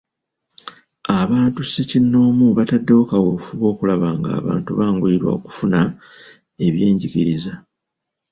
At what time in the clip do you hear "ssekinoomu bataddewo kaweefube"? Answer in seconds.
1.63-3.65